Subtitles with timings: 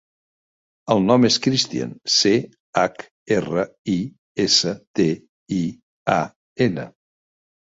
[0.93, 2.31] El nom és Christian: ce,
[2.81, 3.05] hac,
[3.35, 3.67] erra,
[3.97, 3.99] i,
[4.47, 5.07] essa, te,
[5.61, 5.61] i,
[6.17, 6.19] a,
[6.69, 6.89] ena.